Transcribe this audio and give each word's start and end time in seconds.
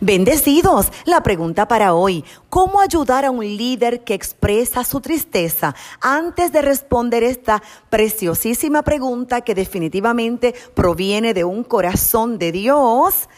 Bendecidos, 0.00 0.92
la 1.04 1.22
pregunta 1.22 1.66
para 1.66 1.94
hoy, 1.94 2.24
¿cómo 2.48 2.80
ayudar 2.80 3.24
a 3.24 3.30
un 3.30 3.44
líder 3.44 4.04
que 4.04 4.14
expresa 4.14 4.84
su 4.84 5.00
tristeza? 5.00 5.74
Antes 6.00 6.52
de 6.52 6.62
responder 6.62 7.24
esta 7.24 7.62
preciosísima 7.88 8.82
pregunta 8.82 9.40
que 9.40 9.54
definitivamente 9.54 10.54
proviene 10.74 11.34
de 11.34 11.44
un 11.44 11.64
corazón 11.64 12.38
de 12.38 12.52
Dios, 12.52 13.28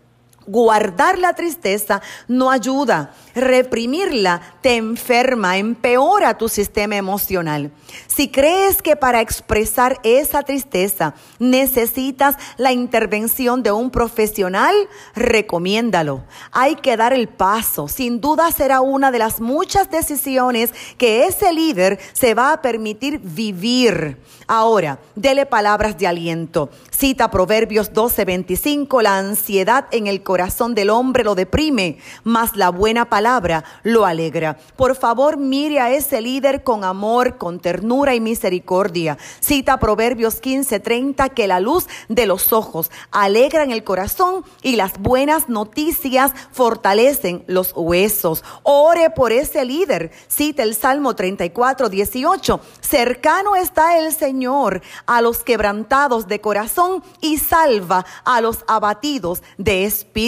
Guardar 0.48 1.18
la 1.18 1.34
tristeza 1.34 2.02
no 2.28 2.52
ayuda. 2.52 3.14
Reprimirla 3.34 4.42
te 4.62 4.76
enferma, 4.76 5.58
empeora 5.58 6.38
tu 6.38 6.50
sistema 6.50 6.96
emocional. 6.96 7.72
Si 8.08 8.30
crees 8.30 8.82
que 8.82 8.96
para 8.96 9.22
expresar 9.22 10.00
esa 10.04 10.44
tristeza 10.44 11.16
necesitas 11.40 12.36
la 12.58 12.72
intervención 12.72 13.64
de 13.64 13.72
un 13.72 13.90
profesional, 13.90 14.76
recomiéndalo. 15.16 16.24
Hay 16.52 16.76
que 16.76 16.96
dar 16.96 17.14
el 17.14 17.28
paso. 17.28 17.88
Sin 17.88 18.22
duda 18.22 18.52
será 18.52 18.82
una 18.82 19.12
de 19.12 19.20
las 19.20 19.42
muchas 19.42 19.90
decisiones 19.90 20.74
que 20.98 21.26
ese 21.26 21.54
líder 21.54 22.00
se 22.14 22.36
va 22.36 22.54
a 22.54 22.62
permitir 22.62 23.20
vivir. 23.20 24.20
Ahora, 24.48 25.00
dele 25.16 25.48
palabras 25.48 25.98
de 25.98 26.06
aliento. 26.06 26.70
Cita 26.92 27.32
Proverbios 27.32 27.92
12:25, 27.94 29.02
la 29.02 29.18
ansiedad 29.18 29.88
en 29.92 30.06
el 30.06 30.22
corazón 30.22 30.35
del 30.36 30.90
hombre 30.90 31.24
lo 31.24 31.34
deprime, 31.34 31.98
mas 32.26 32.58
la 32.58 32.70
buena 32.70 33.06
palabra 33.06 33.64
lo 33.84 34.06
alegra. 34.06 34.58
Por 34.76 34.96
favor, 34.96 35.38
mire 35.38 35.80
a 35.80 35.92
ese 35.92 36.20
líder 36.20 36.64
con 36.64 36.84
amor, 36.84 37.38
con 37.38 37.60
ternura 37.60 38.16
y 38.16 38.20
misericordia. 38.20 39.18
Cita 39.40 39.80
Proverbios 39.80 40.42
15:30, 40.42 41.30
que 41.30 41.48
la 41.48 41.62
luz 41.62 41.88
de 42.10 42.26
los 42.26 42.52
ojos 42.52 42.92
alegra 43.12 43.64
en 43.64 43.72
el 43.72 43.86
corazón 43.86 44.44
y 44.62 44.76
las 44.76 45.00
buenas 45.00 45.48
noticias 45.48 46.34
fortalecen 46.52 47.46
los 47.48 47.72
huesos. 47.74 48.44
Ore 48.64 49.12
por 49.12 49.32
ese 49.32 49.64
líder. 49.64 50.12
Cita 50.28 50.64
el 50.64 50.76
Salmo 50.76 51.16
34:18, 51.16 52.60
cercano 52.82 53.56
está 53.56 54.00
el 54.00 54.14
Señor 54.14 54.82
a 55.06 55.22
los 55.22 55.44
quebrantados 55.44 56.28
de 56.28 56.42
corazón 56.42 57.04
y 57.22 57.38
salva 57.38 58.06
a 58.26 58.42
los 58.42 58.66
abatidos 58.68 59.42
de 59.58 59.86
espíritu. 59.86 60.25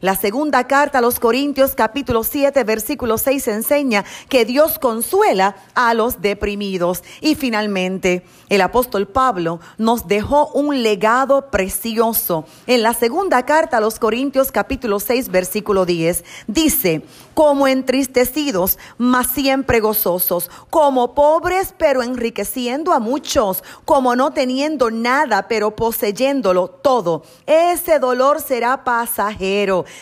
La 0.00 0.16
segunda 0.16 0.66
carta 0.66 0.98
a 0.98 1.00
los 1.00 1.20
Corintios 1.20 1.76
capítulo 1.76 2.24
7 2.24 2.64
versículo 2.64 3.16
6 3.16 3.46
enseña 3.46 4.04
que 4.28 4.44
Dios 4.44 4.80
consuela 4.80 5.54
a 5.74 5.94
los 5.94 6.20
deprimidos. 6.20 7.04
Y 7.20 7.36
finalmente, 7.36 8.24
el 8.48 8.60
apóstol 8.60 9.06
Pablo 9.06 9.60
nos 9.78 10.08
dejó 10.08 10.48
un 10.48 10.82
legado 10.82 11.50
precioso. 11.50 12.44
En 12.66 12.82
la 12.82 12.92
segunda 12.92 13.44
carta 13.44 13.76
a 13.76 13.80
los 13.80 14.00
Corintios 14.00 14.50
capítulo 14.50 14.98
6 14.98 15.28
versículo 15.28 15.86
10 15.86 16.24
dice, 16.48 17.04
como 17.34 17.68
entristecidos, 17.68 18.78
mas 18.98 19.28
siempre 19.28 19.78
gozosos, 19.78 20.50
como 20.70 21.14
pobres 21.14 21.72
pero 21.78 22.02
enriqueciendo 22.02 22.92
a 22.92 22.98
muchos, 22.98 23.62
como 23.84 24.16
no 24.16 24.32
teniendo 24.32 24.90
nada 24.90 25.46
pero 25.46 25.76
poseyéndolo 25.76 26.68
todo. 26.68 27.22
Ese 27.46 28.00
dolor 28.00 28.40
será 28.40 28.82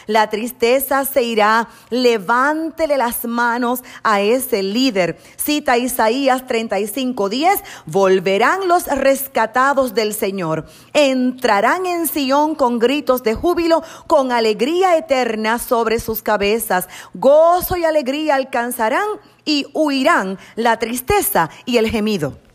la 0.06 0.30
tristeza 0.30 1.04
se 1.04 1.22
irá. 1.22 1.68
Levántele 1.90 2.96
las 2.96 3.24
manos 3.24 3.82
a 4.02 4.20
ese 4.20 4.62
líder. 4.62 5.18
Cita 5.36 5.76
Isaías 5.76 6.46
35:10, 6.46 7.62
volverán 7.86 8.68
los 8.68 8.86
rescatados 8.86 9.94
del 9.94 10.14
Señor, 10.14 10.66
entrarán 10.92 11.86
en 11.86 12.06
Sión 12.06 12.54
con 12.54 12.78
gritos 12.78 13.22
de 13.22 13.34
júbilo, 13.34 13.82
con 14.06 14.30
alegría 14.30 14.96
eterna 14.96 15.58
sobre 15.58 15.98
sus 15.98 16.22
cabezas. 16.22 16.88
Gozo 17.14 17.76
y 17.76 17.84
alegría 17.84 18.36
alcanzarán 18.36 19.08
y 19.44 19.66
huirán 19.74 20.38
la 20.54 20.78
tristeza 20.78 21.50
y 21.64 21.78
el 21.78 21.90
gemido. 21.90 22.47